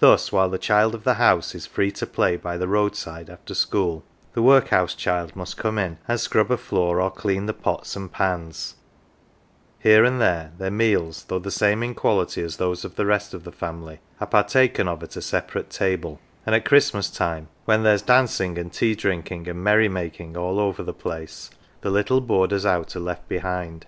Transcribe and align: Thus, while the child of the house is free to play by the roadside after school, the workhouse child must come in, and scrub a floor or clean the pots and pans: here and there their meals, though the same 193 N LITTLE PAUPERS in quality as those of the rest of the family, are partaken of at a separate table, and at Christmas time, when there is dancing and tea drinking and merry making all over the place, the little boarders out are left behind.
Thus, 0.00 0.32
while 0.32 0.50
the 0.50 0.58
child 0.58 0.92
of 0.92 1.04
the 1.04 1.14
house 1.14 1.54
is 1.54 1.64
free 1.64 1.92
to 1.92 2.04
play 2.04 2.34
by 2.36 2.56
the 2.56 2.66
roadside 2.66 3.30
after 3.30 3.54
school, 3.54 4.02
the 4.32 4.42
workhouse 4.42 4.92
child 4.92 5.36
must 5.36 5.56
come 5.56 5.78
in, 5.78 5.98
and 6.08 6.18
scrub 6.18 6.50
a 6.50 6.56
floor 6.56 7.00
or 7.00 7.12
clean 7.12 7.46
the 7.46 7.54
pots 7.54 7.94
and 7.94 8.10
pans: 8.10 8.74
here 9.78 10.04
and 10.04 10.20
there 10.20 10.50
their 10.58 10.72
meals, 10.72 11.26
though 11.28 11.38
the 11.38 11.52
same 11.52 11.78
193 11.78 11.92
N 11.92 12.10
LITTLE 12.18 12.24
PAUPERS 12.24 12.36
in 12.40 12.42
quality 12.42 12.44
as 12.44 12.56
those 12.56 12.84
of 12.84 12.96
the 12.96 13.06
rest 13.06 13.32
of 13.32 13.44
the 13.44 13.52
family, 13.56 14.00
are 14.20 14.26
partaken 14.26 14.88
of 14.88 15.00
at 15.04 15.14
a 15.14 15.22
separate 15.22 15.70
table, 15.70 16.18
and 16.44 16.52
at 16.56 16.64
Christmas 16.64 17.08
time, 17.08 17.46
when 17.66 17.84
there 17.84 17.94
is 17.94 18.02
dancing 18.02 18.58
and 18.58 18.72
tea 18.72 18.96
drinking 18.96 19.48
and 19.48 19.62
merry 19.62 19.88
making 19.88 20.36
all 20.36 20.58
over 20.58 20.82
the 20.82 20.92
place, 20.92 21.50
the 21.82 21.90
little 21.90 22.20
boarders 22.20 22.66
out 22.66 22.96
are 22.96 22.98
left 22.98 23.28
behind. 23.28 23.86